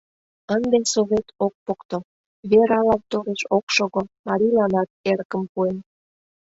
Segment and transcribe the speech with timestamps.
[0.55, 1.97] Ынде Совет ок покто,
[2.49, 5.77] вералан тореш ок шого, марийланат эрыкым пуэн.